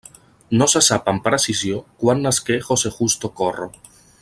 No 0.61 0.67
se 0.71 0.79
sap 0.85 1.11
amb 1.13 1.21
precisió 1.27 1.77
quan 2.05 2.25
nasqué 2.29 2.59
José 2.71 2.93
justo 2.99 3.33
Corro. 3.43 3.71